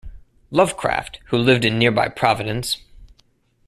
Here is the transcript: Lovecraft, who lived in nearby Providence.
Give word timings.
Lovecraft, 0.49 1.19
who 1.25 1.37
lived 1.37 1.63
in 1.63 1.77
nearby 1.77 2.07
Providence. 2.09 2.77